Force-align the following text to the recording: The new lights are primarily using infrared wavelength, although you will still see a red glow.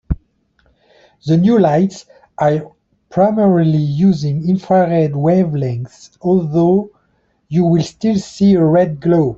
The 1.27 1.37
new 1.37 1.59
lights 1.59 2.07
are 2.39 2.71
primarily 3.11 3.77
using 3.77 4.49
infrared 4.49 5.15
wavelength, 5.15 6.17
although 6.21 6.89
you 7.49 7.65
will 7.65 7.83
still 7.83 8.17
see 8.17 8.55
a 8.55 8.65
red 8.65 8.99
glow. 8.99 9.29